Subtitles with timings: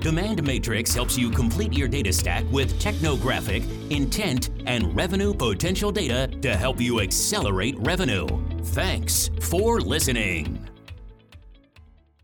[0.00, 6.26] Demand Matrix helps you complete your data stack with technographic, intent, and revenue potential data
[6.40, 8.26] to help you accelerate revenue.
[8.68, 10.66] Thanks for listening.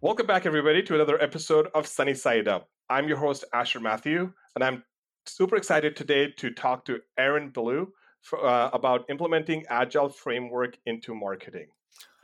[0.01, 2.71] Welcome back, everybody, to another episode of Sunny Side Up.
[2.89, 4.83] I'm your host, Asher Mathew, and I'm
[5.27, 11.15] super excited today to talk to Aaron Ballou for, uh, about implementing Agile framework into
[11.15, 11.67] marketing.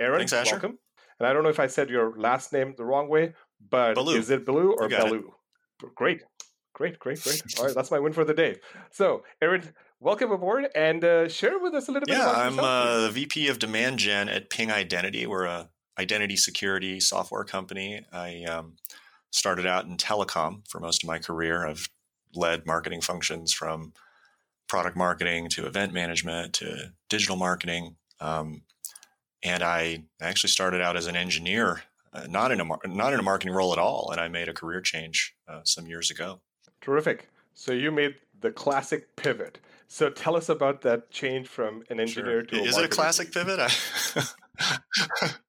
[0.00, 0.52] Aaron, Thanks, Asher.
[0.52, 0.78] welcome.
[1.18, 3.34] And I don't know if I said your last name the wrong way,
[3.68, 4.16] but Ballou.
[4.16, 5.00] is it Ballou or You it.
[5.00, 5.34] Ballou?
[5.90, 6.22] Great,
[6.74, 7.42] great, great, great.
[7.58, 8.56] All right, that's my win for the day.
[8.90, 13.02] So, Aaron, welcome aboard and uh, share with us a little bit Yeah, I'm uh,
[13.02, 15.26] the VP of Demand Gen at Ping Identity.
[15.26, 18.04] We're a identity security software company.
[18.12, 18.76] I um,
[19.30, 21.66] started out in telecom for most of my career.
[21.66, 21.88] I've
[22.34, 23.92] led marketing functions from
[24.68, 27.96] product marketing to event management to digital marketing.
[28.20, 28.62] Um,
[29.42, 33.20] and I actually started out as an engineer, uh, not in a mar- not in
[33.20, 34.10] a marketing role at all.
[34.10, 36.40] And I made a career change uh, some years ago.
[36.80, 37.28] Terrific.
[37.54, 39.58] So you made the classic pivot.
[39.88, 43.32] So tell us about that change from an engineer to a Is it a classic
[43.32, 43.58] pivot?
[43.60, 45.28] I-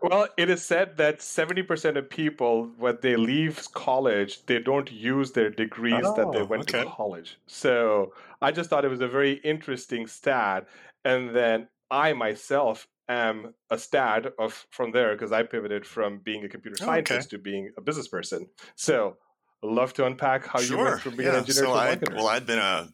[0.00, 5.32] Well, it is said that 70% of people, when they leave college, they don't use
[5.32, 6.84] their degrees that they Oh, went okay.
[6.84, 7.36] to college.
[7.46, 10.66] So I just thought it was a very interesting stat.
[11.04, 16.44] And then I myself am a stat of from there because I pivoted from being
[16.44, 18.48] a computer Oh, scientist to being a business person.
[18.76, 19.18] So
[19.64, 22.14] I'd love to unpack how you went from being an engineer so to marketer.
[22.14, 22.90] well, I'd been a,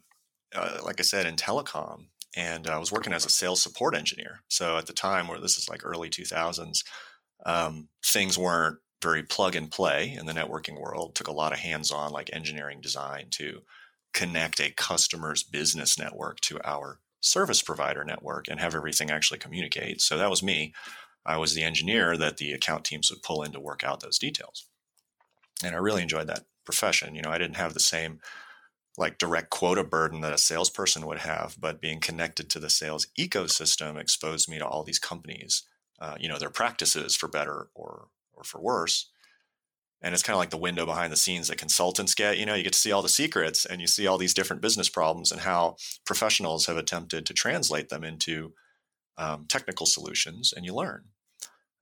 [0.55, 4.41] uh, like I said, in telecom, and I was working as a sales support engineer.
[4.49, 6.83] So at the time, where this is like early 2000s,
[7.45, 11.15] um, things weren't very plug and play in the networking world.
[11.15, 13.61] Took a lot of hands-on, like engineering design, to
[14.13, 19.99] connect a customer's business network to our service provider network and have everything actually communicate.
[19.99, 20.73] So that was me.
[21.25, 24.19] I was the engineer that the account teams would pull in to work out those
[24.19, 24.67] details.
[25.63, 27.15] And I really enjoyed that profession.
[27.15, 28.19] You know, I didn't have the same
[28.97, 33.07] like direct quota burden that a salesperson would have, but being connected to the sales
[33.19, 35.63] ecosystem exposed me to all these companies,
[35.99, 39.09] uh, you know, their practices for better or or for worse.
[40.05, 42.37] And it's kind of like the window behind the scenes that consultants get.
[42.37, 44.61] You know, you get to see all the secrets and you see all these different
[44.61, 48.53] business problems and how professionals have attempted to translate them into
[49.17, 51.05] um, technical solutions, and you learn.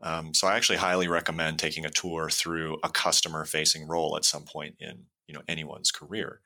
[0.01, 4.23] Um, so I actually highly recommend taking a tour through a customer facing role at
[4.23, 6.39] some point in you know anyone's career.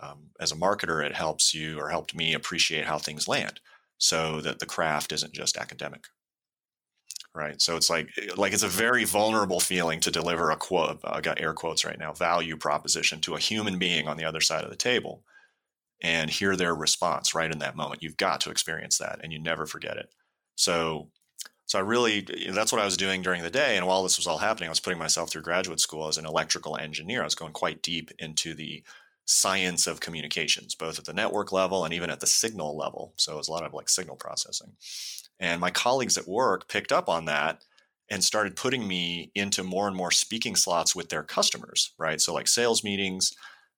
[0.00, 3.60] Um, as a marketer, it helps you or helped me appreciate how things land,
[3.98, 6.06] so that the craft isn't just academic.
[7.38, 7.62] Right.
[7.62, 10.98] So it's like like it's a very vulnerable feeling to deliver a quote.
[11.04, 12.12] I got air quotes right now.
[12.12, 15.22] Value proposition to a human being on the other side of the table,
[16.02, 18.02] and hear their response right in that moment.
[18.02, 20.12] You've got to experience that, and you never forget it.
[20.56, 21.10] So
[21.66, 23.76] so I really, that's what I was doing during the day.
[23.76, 26.24] And while this was all happening, I was putting myself through graduate school as an
[26.24, 27.20] electrical engineer.
[27.20, 28.82] I was going quite deep into the
[29.30, 33.12] science of communications, both at the network level and even at the signal level.
[33.16, 34.72] So it was a lot of like signal processing.
[35.38, 37.62] And my colleagues at work picked up on that
[38.10, 42.22] and started putting me into more and more speaking slots with their customers, right?
[42.22, 43.34] So like sales meetings,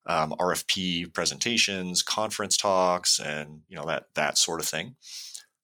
[0.06, 4.94] um, RFP presentations, conference talks, and you know that that sort of thing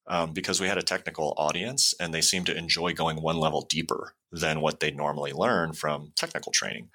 [0.08, 3.62] um, because we had a technical audience and they seemed to enjoy going one level
[3.62, 6.90] deeper than what they'd normally learn from technical training.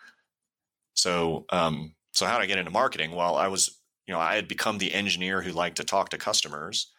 [0.94, 3.12] So, um, so how did I get into marketing?
[3.12, 6.18] Well, I was, you know, I had become the engineer who liked to talk to
[6.18, 6.92] customers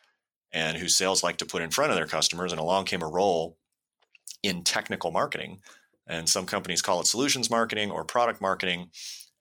[0.52, 2.52] and whose sales liked to put in front of their customers.
[2.52, 3.58] And along came a role
[4.42, 5.60] in technical marketing.
[6.06, 8.90] And some companies call it solutions marketing or product marketing.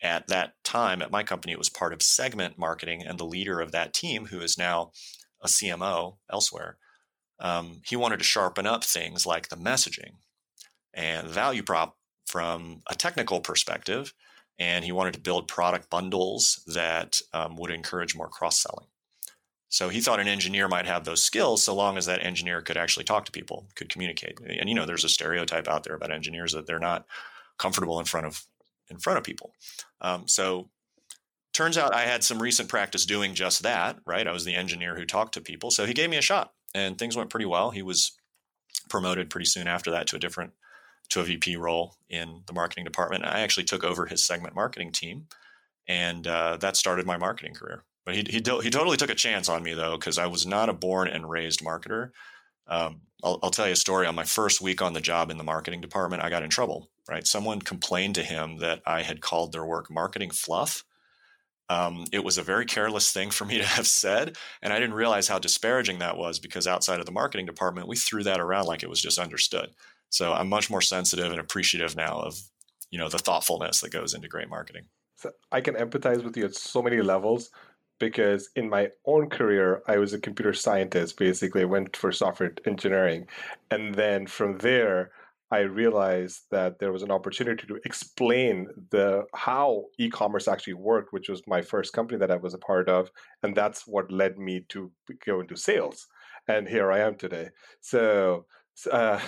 [0.03, 3.03] At that time, at my company, it was part of segment marketing.
[3.05, 4.91] And the leader of that team, who is now
[5.41, 6.77] a CMO elsewhere,
[7.39, 10.13] um, he wanted to sharpen up things like the messaging
[10.93, 14.13] and value prop from a technical perspective.
[14.61, 18.85] And he wanted to build product bundles that um, would encourage more cross selling.
[19.69, 22.77] So he thought an engineer might have those skills so long as that engineer could
[22.77, 24.39] actually talk to people, could communicate.
[24.39, 27.07] And you know, there's a stereotype out there about engineers that they're not
[27.57, 28.43] comfortable in front of
[28.87, 29.53] in front of people.
[29.99, 30.69] Um, so
[31.53, 34.27] turns out I had some recent practice doing just that, right?
[34.27, 35.71] I was the engineer who talked to people.
[35.71, 37.71] So he gave me a shot and things went pretty well.
[37.71, 38.11] He was
[38.89, 40.51] promoted pretty soon after that to a different
[41.11, 43.25] to a VP role in the marketing department.
[43.25, 45.27] I actually took over his segment marketing team
[45.87, 47.83] and uh, that started my marketing career.
[48.05, 50.69] but he, he, he totally took a chance on me though, because I was not
[50.69, 52.11] a born and raised marketer.
[52.67, 54.07] Um, I'll, I'll tell you a story.
[54.07, 56.89] On my first week on the job in the marketing department, I got in trouble.
[57.09, 60.85] Right, someone complained to him that I had called their work marketing fluff.
[61.67, 64.95] Um, it was a very careless thing for me to have said, and I didn't
[64.95, 68.65] realize how disparaging that was because outside of the marketing department, we threw that around
[68.65, 69.71] like it was just understood.
[70.11, 72.39] So I'm much more sensitive and appreciative now of
[72.91, 74.83] you know the thoughtfulness that goes into great marketing.
[75.15, 77.49] So I can empathize with you at so many levels
[77.99, 81.17] because in my own career, I was a computer scientist.
[81.17, 83.27] Basically, I went for software engineering,
[83.69, 85.11] and then from there,
[85.51, 91.29] I realized that there was an opportunity to explain the how e-commerce actually worked, which
[91.29, 93.11] was my first company that I was a part of,
[93.43, 94.91] and that's what led me to
[95.25, 96.07] go into sales.
[96.47, 97.49] And here I am today.
[97.81, 98.45] So,
[98.87, 99.19] uh,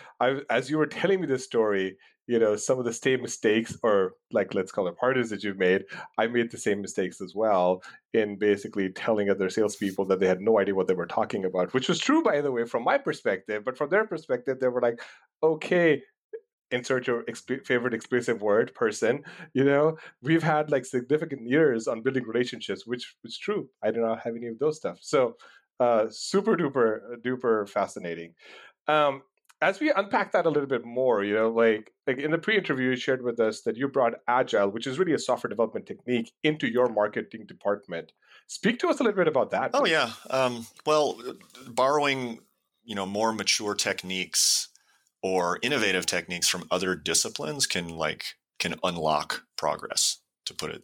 [0.20, 1.96] I, as you were telling me this story,
[2.28, 5.58] you know some of the same mistakes or like let's call it parties that you've
[5.58, 5.84] made
[6.18, 7.82] i made the same mistakes as well
[8.12, 11.74] in basically telling other salespeople that they had no idea what they were talking about
[11.74, 14.82] which was true by the way from my perspective but from their perspective they were
[14.82, 15.00] like
[15.42, 16.00] okay
[16.70, 19.24] insert your exp- favorite expressive word person
[19.54, 19.96] you know?
[20.22, 24.36] We've had like significant years on building relationships which is true i do not have
[24.36, 25.36] any of those stuff so
[25.80, 28.34] uh, super duper duper fascinating
[28.88, 29.22] um,
[29.60, 32.90] as we unpack that a little bit more, you know, like like in the pre-interview,
[32.90, 36.32] you shared with us that you brought agile, which is really a software development technique,
[36.42, 38.12] into your marketing department.
[38.46, 39.70] Speak to us a little bit about that.
[39.74, 41.20] Oh yeah, um, well,
[41.68, 42.40] borrowing
[42.84, 44.68] you know more mature techniques
[45.22, 48.24] or innovative techniques from other disciplines can like
[48.58, 50.18] can unlock progress.
[50.46, 50.82] To put it,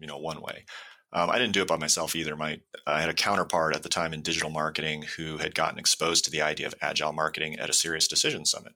[0.00, 0.64] you know, one way.
[1.12, 2.36] Um, I didn't do it by myself either.
[2.36, 6.24] My I had a counterpart at the time in digital marketing who had gotten exposed
[6.24, 8.74] to the idea of agile marketing at a Sirius Decision Summit,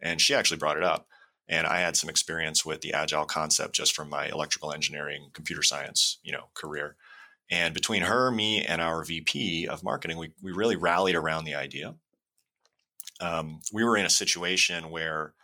[0.00, 1.08] and she actually brought it up.
[1.48, 5.62] And I had some experience with the agile concept just from my electrical engineering, computer
[5.62, 6.96] science, you know, career.
[7.50, 11.56] And between her, me, and our VP of marketing, we we really rallied around the
[11.56, 11.96] idea.
[13.20, 15.34] Um, we were in a situation where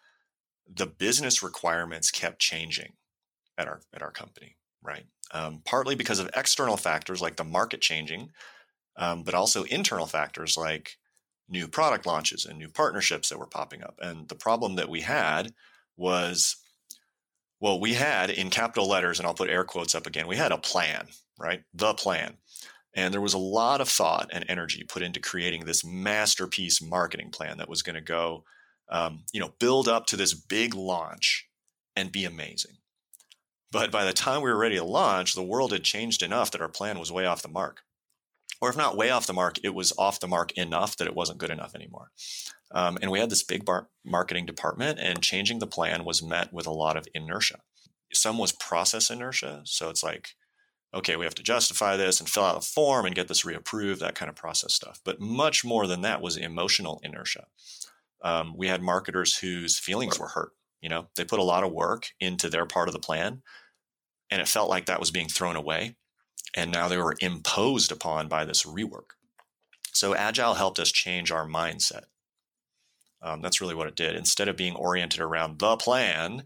[0.72, 2.92] the business requirements kept changing
[3.58, 5.06] at our at our company, right?
[5.32, 8.30] Um, partly because of external factors like the market changing,
[8.96, 10.96] um, but also internal factors like
[11.48, 13.98] new product launches and new partnerships that were popping up.
[14.00, 15.52] And the problem that we had
[15.96, 16.56] was
[17.60, 20.52] well, we had in capital letters, and I'll put air quotes up again, we had
[20.52, 21.08] a plan,
[21.38, 21.62] right?
[21.72, 22.36] The plan.
[22.94, 27.30] And there was a lot of thought and energy put into creating this masterpiece marketing
[27.30, 28.44] plan that was going to go,
[28.90, 31.48] um, you know, build up to this big launch
[31.94, 32.75] and be amazing.
[33.72, 36.60] But by the time we were ready to launch, the world had changed enough that
[36.60, 37.82] our plan was way off the mark.
[38.60, 41.14] Or if not way off the mark, it was off the mark enough that it
[41.14, 42.10] wasn't good enough anymore.
[42.72, 46.52] Um, and we had this big bar- marketing department, and changing the plan was met
[46.52, 47.60] with a lot of inertia.
[48.12, 49.62] Some was process inertia.
[49.64, 50.30] So it's like,
[50.94, 53.98] okay, we have to justify this and fill out a form and get this reapproved,
[53.98, 55.00] that kind of process stuff.
[55.04, 57.46] But much more than that was emotional inertia.
[58.22, 61.72] Um, we had marketers whose feelings were hurt you know, they put a lot of
[61.72, 63.42] work into their part of the plan,
[64.30, 65.96] and it felt like that was being thrown away.
[66.54, 69.10] And now they were imposed upon by this rework.
[69.92, 72.04] So Agile helped us change our mindset.
[73.22, 74.14] Um, that's really what it did.
[74.14, 76.44] Instead of being oriented around the plan,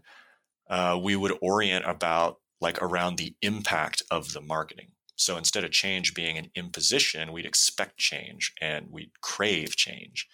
[0.69, 4.91] uh, we would orient about like around the impact of the marketing.
[5.15, 10.27] So instead of change being an imposition, we'd expect change and we'd crave change.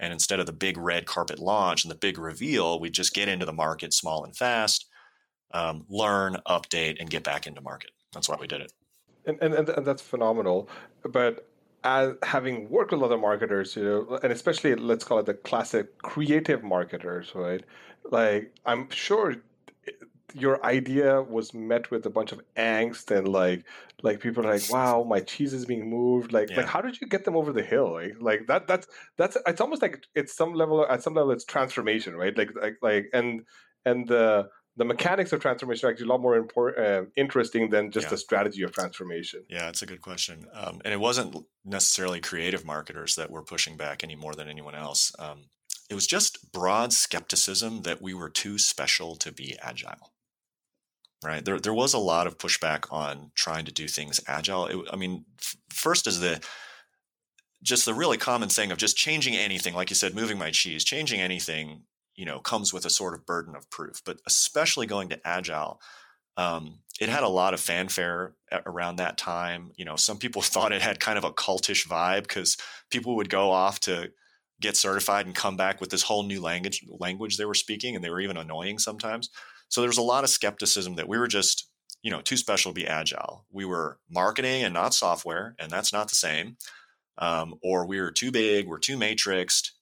[0.00, 3.28] And instead of the big red carpet launch and the big reveal, we just get
[3.28, 4.86] into the market small and fast,
[5.52, 7.90] um, learn, update, and get back into market.
[8.12, 8.72] That's why we did it.
[9.26, 10.68] And, and, and that's phenomenal.
[11.04, 11.48] But
[11.84, 15.98] as having worked with other marketers, you know, and especially let's call it the classic
[15.98, 17.62] creative marketers, right?
[18.10, 19.36] Like I'm sure
[20.32, 23.64] your idea was met with a bunch of angst and like
[24.02, 26.58] like people are like wow my cheese is being moved like yeah.
[26.58, 28.86] like how did you get them over the hill like like that that's
[29.18, 32.76] that's it's almost like it's some level at some level it's transformation right like like
[32.82, 33.44] like and
[33.84, 37.92] and the the mechanics of transformation are actually a lot more important, uh, interesting than
[37.92, 38.10] just yeah.
[38.10, 39.44] the strategy of transformation.
[39.48, 40.46] Yeah, it's a good question.
[40.52, 44.74] Um, and it wasn't necessarily creative marketers that were pushing back any more than anyone
[44.74, 45.12] else.
[45.16, 45.44] Um,
[45.88, 50.10] it was just broad skepticism that we were too special to be agile
[51.24, 51.44] right?
[51.44, 54.66] There, there was a lot of pushback on trying to do things agile.
[54.66, 56.40] It, I mean, f- first is the
[57.62, 60.84] just the really common thing of just changing anything, like you said, moving my cheese,
[60.84, 61.82] changing anything,
[62.14, 64.02] you know, comes with a sort of burden of proof.
[64.04, 65.80] But especially going to agile,
[66.36, 68.34] um, it had a lot of fanfare
[68.66, 69.72] around that time.
[69.76, 72.56] You know, some people thought it had kind of a cultish vibe because
[72.90, 74.10] people would go off to
[74.60, 78.04] get certified and come back with this whole new language language they were speaking, and
[78.04, 79.30] they were even annoying sometimes.
[79.74, 81.68] So there was a lot of skepticism that we were just,
[82.00, 83.44] you know too special to be agile.
[83.50, 86.58] We were marketing and not software, and that's not the same.
[87.18, 89.72] Um, or we were too big, we're too matrixed.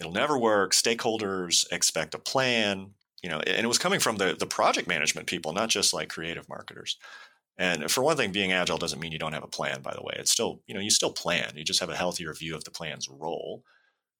[0.00, 0.72] It'll never work.
[0.72, 5.28] Stakeholders expect a plan, you know, and it was coming from the the project management
[5.28, 6.96] people, not just like creative marketers.
[7.56, 9.80] And for one thing, being agile doesn't mean you don't have a plan.
[9.80, 11.52] By the way, it's still you know you still plan.
[11.54, 13.62] You just have a healthier view of the plan's role.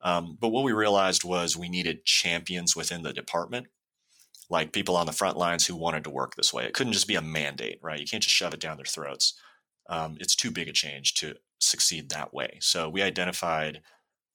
[0.02, 3.66] Um, but what we realized was we needed champions within the department
[4.50, 6.64] like people on the front lines who wanted to work this way.
[6.64, 8.00] It couldn't just be a mandate, right?
[8.00, 9.34] You can't just shove it down their throats.
[9.88, 12.58] Um, it's too big a change to succeed that way.
[12.60, 13.80] So we identified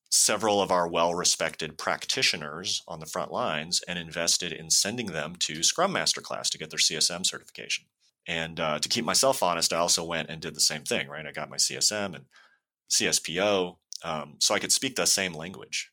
[0.09, 5.35] several of our well respected practitioners on the front lines and invested in sending them
[5.39, 7.85] to Scrum Master class to get their CSM certification.
[8.27, 11.25] And uh, to keep myself honest, I also went and did the same thing, right?
[11.25, 12.25] I got my CSM and
[12.89, 15.91] CSPO um, so I could speak the same language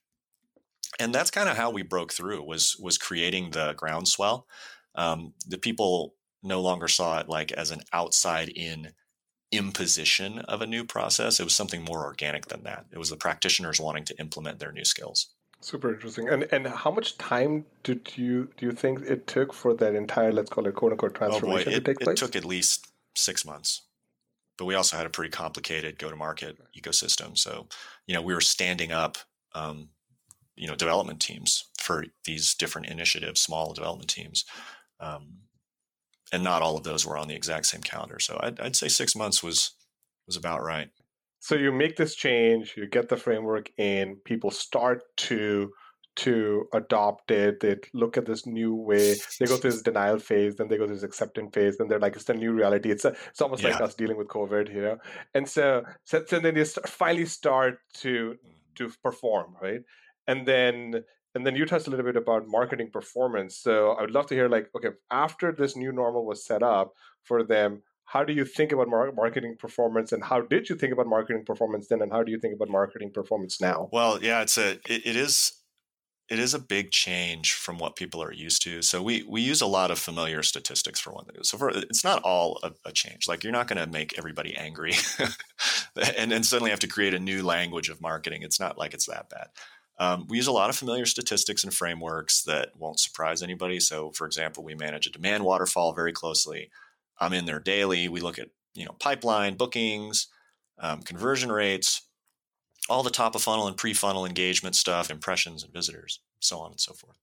[0.99, 4.47] and that's kind of how we broke through was was creating the groundswell.
[4.95, 8.91] Um, the people no longer saw it like as an outside in
[9.51, 11.39] imposition of a new process.
[11.39, 12.85] It was something more organic than that.
[12.91, 15.29] It was the practitioners wanting to implement their new skills.
[15.61, 16.27] Super interesting.
[16.27, 20.33] And and how much time did you do you think it took for that entire
[20.33, 22.21] let's call it quote unquote transformation oh boy, it, to take place?
[22.21, 23.83] it took at least six months.
[24.57, 27.37] But we also had a pretty complicated go to market ecosystem.
[27.37, 27.67] So
[28.07, 29.17] you know we were standing up
[29.55, 29.89] um,
[30.55, 34.45] you know development teams for these different initiatives, small development teams,
[34.99, 35.39] um,
[36.31, 38.19] and not all of those were on the exact same calendar.
[38.19, 39.71] So I'd, I'd say six months was
[40.25, 40.89] was about right.
[41.39, 45.71] So you make this change, you get the framework in, people start to
[46.15, 47.59] to adopt it.
[47.59, 49.15] They look at this new way.
[49.39, 51.77] They go through this denial phase, then they go through this acceptance phase.
[51.77, 52.91] Then they're like, it's the new reality.
[52.91, 53.71] It's a, it's almost yeah.
[53.71, 54.97] like us dealing with COVID, you know.
[55.33, 58.75] And so, so, so then they start, finally start to mm.
[58.75, 59.81] to perform, right?
[60.27, 61.03] And then
[61.35, 64.35] and then you touched a little bit about marketing performance so i would love to
[64.35, 68.45] hear like okay after this new normal was set up for them how do you
[68.45, 72.11] think about mar- marketing performance and how did you think about marketing performance then and
[72.11, 75.63] how do you think about marketing performance now well yeah it's a it, it is
[76.29, 78.81] it is a big change from what people are used to.
[78.81, 81.43] So we we use a lot of familiar statistics for one thing.
[81.43, 83.27] So for, it's not all a, a change.
[83.27, 84.93] Like you're not going to make everybody angry,
[86.17, 88.41] and and suddenly have to create a new language of marketing.
[88.41, 89.47] It's not like it's that bad.
[89.99, 93.79] Um, we use a lot of familiar statistics and frameworks that won't surprise anybody.
[93.79, 96.69] So, for example, we manage a demand waterfall very closely.
[97.19, 98.07] I'm in there daily.
[98.07, 100.27] We look at you know pipeline bookings,
[100.79, 102.01] um, conversion rates,
[102.89, 106.71] all the top of funnel and pre funnel engagement stuff, impressions and visitors, so on
[106.71, 107.17] and so forth.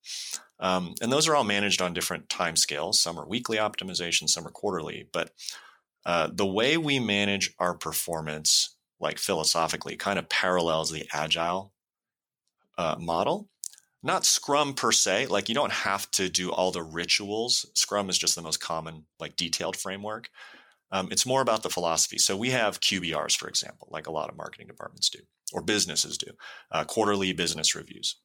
[0.59, 3.01] Um, and those are all managed on different time scales.
[3.01, 5.09] Some are weekly optimization, some are quarterly.
[5.13, 5.33] But
[6.07, 11.73] uh, the way we manage our performance, like philosophically, kind of parallels the agile
[12.81, 13.49] uh, model.
[14.03, 17.67] Not Scrum per se, like you don't have to do all the rituals.
[17.75, 20.31] Scrum is just the most common, like detailed framework.
[20.91, 22.17] Um, it's more about the philosophy.
[22.17, 25.19] So we have QBRs, for example, like a lot of marketing departments do,
[25.53, 26.33] or businesses do,
[26.73, 28.17] uh, quarterly business reviews.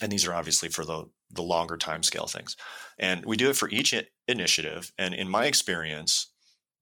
[0.00, 2.56] And these are obviously for the, the longer time scale things.
[2.98, 3.94] And we do it for each
[4.26, 4.92] initiative.
[4.96, 6.32] And in my experience,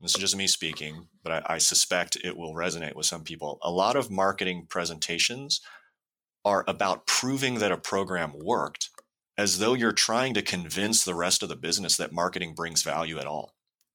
[0.00, 3.58] this is just me speaking, but I, I suspect it will resonate with some people.
[3.62, 5.60] A lot of marketing presentations
[6.46, 8.88] are about proving that a program worked
[9.36, 13.18] as though you're trying to convince the rest of the business that marketing brings value
[13.18, 13.52] at all.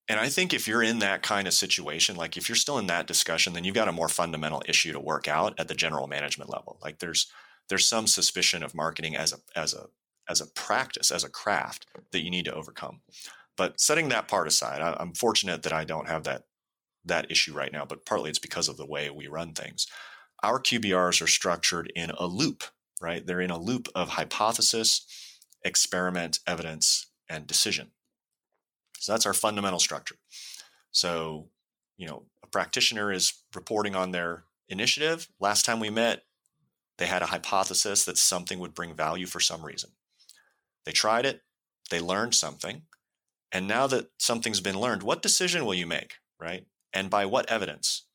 [0.09, 2.87] And I think if you're in that kind of situation, like if you're still in
[2.87, 6.07] that discussion, then you've got a more fundamental issue to work out at the general
[6.07, 6.77] management level.
[6.83, 7.31] Like there's
[7.69, 9.87] there's some suspicion of marketing as a as a
[10.29, 12.99] as a practice, as a craft that you need to overcome.
[13.55, 16.43] But setting that part aside, I, I'm fortunate that I don't have that
[17.05, 17.85] that issue right now.
[17.85, 19.87] But partly it's because of the way we run things
[20.43, 22.63] our QBRs are structured in a loop,
[23.01, 23.25] right?
[23.25, 25.05] They're in a loop of hypothesis,
[25.63, 27.91] experiment, evidence, and decision.
[28.99, 30.15] So that's our fundamental structure.
[30.91, 31.49] So,
[31.97, 35.27] you know, a practitioner is reporting on their initiative.
[35.39, 36.23] Last time we met,
[36.97, 39.91] they had a hypothesis that something would bring value for some reason.
[40.85, 41.41] They tried it,
[41.89, 42.83] they learned something.
[43.51, 46.65] And now that something's been learned, what decision will you make, right?
[46.93, 48.05] And by what evidence?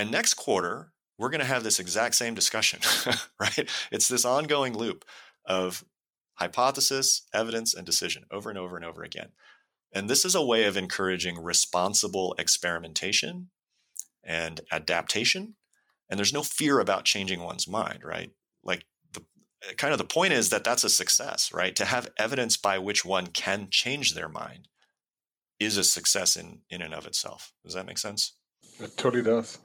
[0.00, 2.80] And next quarter, we're going to have this exact same discussion,
[3.38, 3.68] right?
[3.92, 5.04] It's this ongoing loop
[5.44, 5.84] of
[6.36, 9.28] hypothesis, evidence, and decision over and over and over again.
[9.92, 13.50] And this is a way of encouraging responsible experimentation
[14.24, 15.56] and adaptation.
[16.08, 18.30] And there's no fear about changing one's mind, right?
[18.64, 19.22] Like the
[19.76, 21.76] kind of the point is that that's a success, right?
[21.76, 24.68] To have evidence by which one can change their mind
[25.58, 27.52] is a success in in and of itself.
[27.62, 28.32] Does that make sense?
[28.78, 29.58] It totally does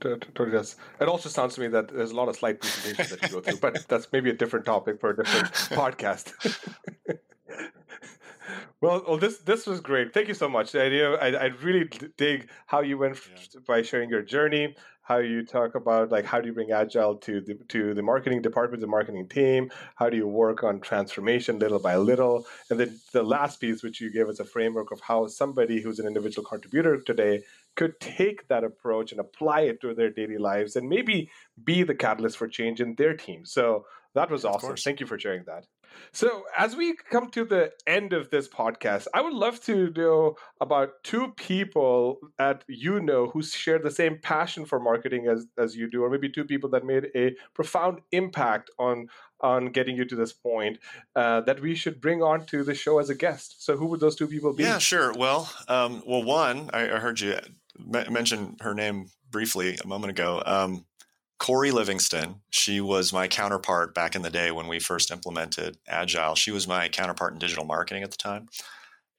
[0.00, 0.76] totally does.
[1.00, 3.40] It also sounds to me that there's a lot of slide presentations that you go
[3.40, 6.32] through, but that's maybe a different topic for a different podcast.
[8.80, 10.14] Well, well, this this was great.
[10.14, 10.72] Thank you so much.
[10.72, 13.60] The idea, I, I really dig how you went yeah.
[13.66, 17.42] by sharing your journey, how you talk about like how do you bring agile to
[17.42, 21.78] the to the marketing department, the marketing team, how do you work on transformation little
[21.78, 25.26] by little, and then the last piece, which you gave us a framework of how
[25.26, 27.42] somebody who's an individual contributor today
[27.76, 31.30] could take that approach and apply it to their daily lives, and maybe
[31.62, 33.44] be the catalyst for change in their team.
[33.44, 33.84] So
[34.14, 34.76] that was awesome.
[34.76, 35.66] Thank you for sharing that.
[36.12, 40.36] So, as we come to the end of this podcast, I would love to know
[40.60, 45.76] about two people that you know who share the same passion for marketing as, as
[45.76, 49.08] you do, or maybe two people that made a profound impact on
[49.40, 50.78] on getting you to this point
[51.16, 53.64] uh, that we should bring on to the show as a guest.
[53.64, 54.64] So, who would those two people be?
[54.64, 55.12] Yeah, sure.
[55.12, 57.38] Well, um, well, one I, I heard you
[58.10, 60.42] mention her name briefly a moment ago.
[60.44, 60.84] Um,
[61.38, 66.34] Corey Livingston, she was my counterpart back in the day when we first implemented Agile.
[66.34, 68.48] She was my counterpart in digital marketing at the time.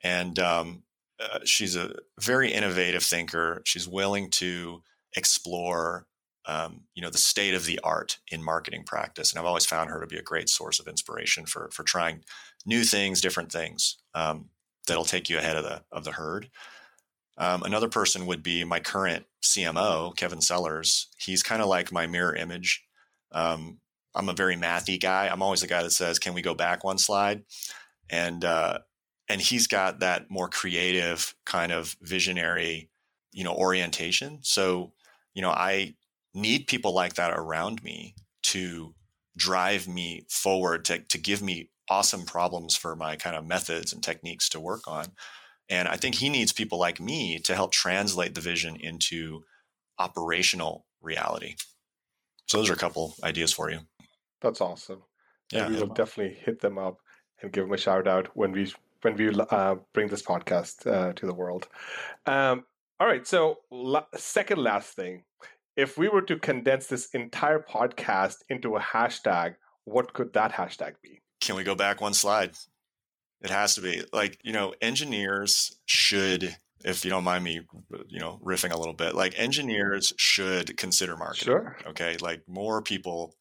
[0.03, 0.83] And um,
[1.19, 3.63] uh, she's a very innovative thinker.
[3.65, 4.83] She's willing to
[5.15, 6.05] explore,
[6.45, 9.31] um, you know, the state of the art in marketing practice.
[9.31, 12.23] And I've always found her to be a great source of inspiration for, for trying
[12.67, 14.49] new things, different things um,
[14.87, 16.49] that'll take you ahead of the, of the herd.
[17.41, 21.07] Um, another person would be my current CMO, Kevin Sellers.
[21.17, 22.83] He's kind of like my mirror image.
[23.31, 23.79] Um,
[24.13, 25.27] I'm a very mathy guy.
[25.27, 27.41] I'm always the guy that says, "Can we go back one slide?"
[28.11, 28.79] And uh,
[29.27, 32.91] and he's got that more creative kind of visionary,
[33.31, 34.37] you know, orientation.
[34.43, 34.93] So,
[35.33, 35.95] you know, I
[36.35, 38.93] need people like that around me to
[39.35, 44.03] drive me forward to to give me awesome problems for my kind of methods and
[44.03, 45.07] techniques to work on.
[45.71, 49.45] And I think he needs people like me to help translate the vision into
[49.97, 51.55] operational reality.
[52.47, 53.79] So those are a couple ideas for you.
[54.41, 55.03] That's awesome.
[55.53, 56.97] Yeah, and we will definitely hit them up
[57.41, 61.13] and give them a shout out when we when we uh, bring this podcast uh,
[61.13, 61.67] to the world.
[62.25, 62.65] Um,
[62.99, 63.25] all right.
[63.25, 65.23] So la- second last thing,
[65.75, 69.55] if we were to condense this entire podcast into a hashtag,
[69.85, 71.21] what could that hashtag be?
[71.39, 72.51] Can we go back one slide?
[73.41, 77.61] It has to be like, you know, engineers should, if you don't mind me,
[78.07, 81.45] you know, riffing a little bit, like engineers should consider marketing.
[81.45, 81.77] Sure.
[81.87, 82.17] Okay.
[82.21, 83.35] Like more people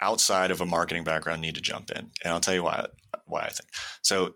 [0.00, 2.10] outside of a marketing background need to jump in.
[2.22, 2.86] And I'll tell you why,
[3.26, 3.68] why I think.
[4.02, 4.34] So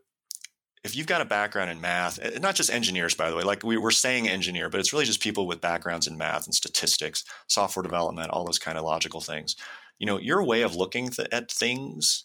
[0.85, 3.76] if you've got a background in math, not just engineers, by the way, like we
[3.76, 7.85] were saying engineer, but it's really just people with backgrounds in math and statistics, software
[7.85, 9.54] development, all those kind of logical things.
[9.98, 12.24] You know, your way of looking th- at things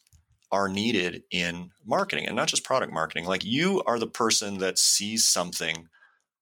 [0.52, 3.26] are needed in marketing and not just product marketing.
[3.26, 5.88] Like you are the person that sees something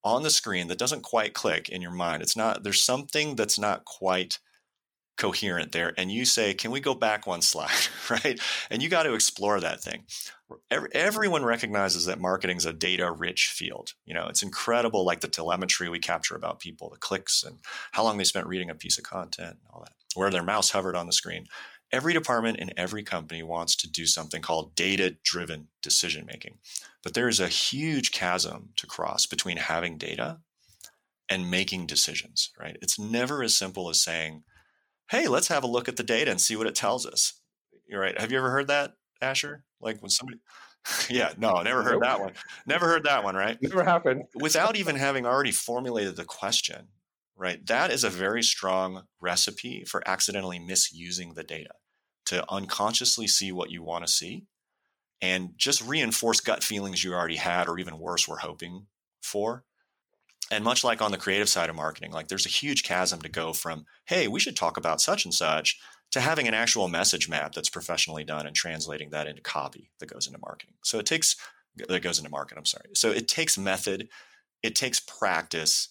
[0.04, 2.22] on the screen that doesn't quite click in your mind.
[2.22, 4.38] It's not, there's something that's not quite
[5.16, 5.92] coherent there.
[5.96, 7.70] And you say, can we go back one slide?
[8.10, 8.38] right.
[8.70, 10.04] And you got to explore that thing.
[10.70, 13.94] Every, everyone recognizes that marketing is a data rich field.
[14.04, 17.58] You know, it's incredible, like the telemetry we capture about people, the clicks and
[17.92, 20.70] how long they spent reading a piece of content and all that, where their mouse
[20.70, 21.46] hovered on the screen
[21.92, 26.58] every department in every company wants to do something called data driven decision making.
[27.02, 30.40] But there is a huge chasm to cross between having data
[31.28, 32.76] and making decisions, right?
[32.82, 34.44] It's never as simple as saying,
[35.10, 37.34] hey, let's have a look at the data and see what it tells us.
[37.88, 38.18] You're right.
[38.20, 39.64] Have you ever heard that, Asher?
[39.80, 40.40] Like when somebody,
[41.10, 42.32] yeah, no, never heard that one.
[42.66, 43.58] Never heard that one, right?
[43.60, 44.24] Never happened.
[44.34, 46.88] Without even having already formulated the question,
[47.36, 47.64] right?
[47.66, 51.74] That is a very strong recipe for accidentally misusing the data
[52.26, 54.46] to unconsciously see what you want to see
[55.22, 58.86] and just reinforce gut feelings you already had, or even worse, were hoping
[59.22, 59.64] for.
[60.50, 63.28] And much like on the creative side of marketing, like there's a huge chasm to
[63.28, 65.78] go from, hey, we should talk about such and such,
[66.12, 70.12] to having an actual message map that's professionally done and translating that into copy that
[70.12, 70.74] goes into marketing.
[70.84, 71.36] So it takes,
[71.88, 72.90] that goes into market, I'm sorry.
[72.94, 74.08] So it takes method,
[74.62, 75.88] it takes practice,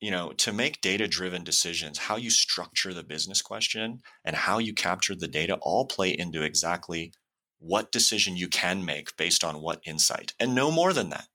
[0.00, 4.58] you know, to make data driven decisions, how you structure the business question and how
[4.58, 7.12] you capture the data all play into exactly
[7.58, 11.26] what decision you can make based on what insight and no more than that.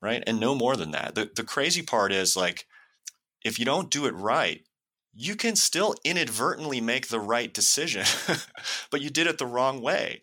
[0.00, 0.22] Right.
[0.26, 1.14] And no more than that.
[1.14, 2.66] The, the crazy part is like,
[3.44, 4.62] if you don't do it right,
[5.14, 8.04] you can still inadvertently make the right decision,
[8.90, 10.22] but you did it the wrong way.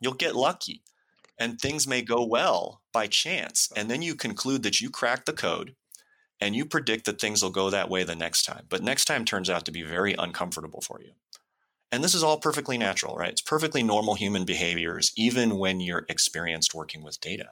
[0.00, 0.82] You'll get lucky
[1.38, 3.70] and things may go well by chance.
[3.74, 5.74] And then you conclude that you cracked the code
[6.40, 8.66] and you predict that things will go that way the next time.
[8.68, 11.12] But next time turns out to be very uncomfortable for you.
[11.92, 13.30] And this is all perfectly natural, right?
[13.30, 17.50] It's perfectly normal human behaviors, even when you're experienced working with data.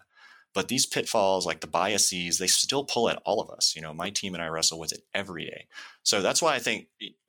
[0.53, 3.75] But these pitfalls, like the biases, they still pull at all of us.
[3.75, 5.67] You know, my team and I wrestle with it every day.
[6.03, 6.89] So that's why I think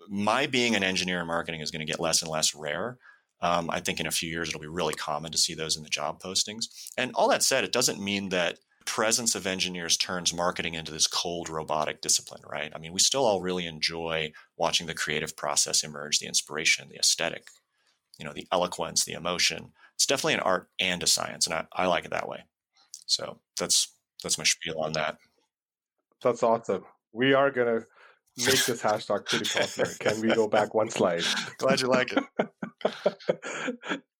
[0.09, 2.97] my being an engineer in marketing is going to get less and less rare
[3.41, 5.83] Um, I think in a few years it'll be really common to see those in
[5.83, 6.89] the job postings.
[6.97, 11.07] And all that said, it doesn't mean that presence of engineers turns marketing into this
[11.07, 12.71] cold robotic discipline, right?
[12.73, 16.97] I mean, we still all really enjoy watching the creative process emerge, the inspiration, the
[16.97, 17.47] aesthetic,
[18.17, 19.71] you know, the eloquence, the emotion.
[19.95, 22.45] It's definitely an art and a science, and I, I like it that way.
[23.05, 23.91] So that's
[24.23, 25.17] that's my spiel on that.
[26.21, 26.85] That's awesome.
[27.11, 27.81] We are gonna
[28.37, 29.91] make this hashtag pretty popular.
[29.99, 31.23] Can we go back one slide?
[31.57, 34.01] Glad you like it.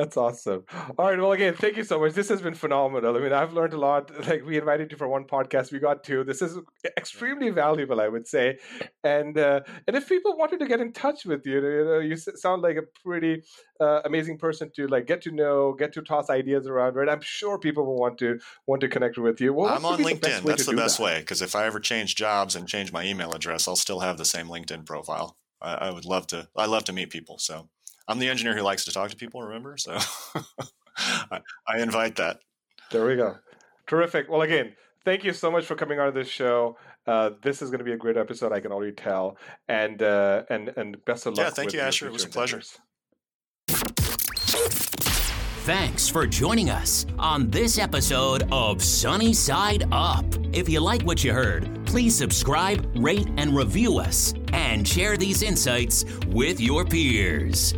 [0.00, 0.64] That's awesome.
[0.96, 1.18] All right.
[1.18, 2.14] Well, again, thank you so much.
[2.14, 3.14] This has been phenomenal.
[3.14, 4.10] I mean, I've learned a lot.
[4.30, 6.22] Like we invited you for one podcast, we got two.
[6.24, 6.56] This is
[6.96, 8.58] extremely valuable, I would say.
[9.02, 12.16] And uh, and if people wanted to get in touch with you, you know, you
[12.16, 13.42] sound like a pretty
[13.80, 16.94] uh, amazing person to like get to know, get to toss ideas around.
[16.94, 17.08] Right?
[17.08, 19.52] I'm sure people will want to want to connect with you.
[19.52, 20.44] Well, I'm on LinkedIn.
[20.44, 21.04] That's the best that?
[21.04, 24.16] way because if I ever change jobs and change my email address, I'll still have
[24.16, 25.36] the same LinkedIn profile.
[25.60, 26.48] I, I would love to.
[26.56, 27.38] I love to meet people.
[27.38, 27.68] So
[28.08, 29.76] I'm the engineer who likes to talk to people, remember?
[29.76, 29.98] So
[30.96, 32.40] I, I, invite that.
[32.90, 33.36] There we go.
[33.86, 34.28] Terrific.
[34.28, 36.76] Well, again, thank you so much for coming on this show.
[37.06, 39.36] Uh, this is going to be a great episode, I can already tell.
[39.68, 41.46] And uh, and and best of luck.
[41.46, 42.06] Yeah, thank you, Asher.
[42.06, 42.62] It was a pleasure.
[45.64, 50.24] Thanks for joining us on this episode of Sunny Side Up.
[50.54, 55.42] If you like what you heard, please subscribe, rate, and review us, and share these
[55.42, 57.74] insights with your peers.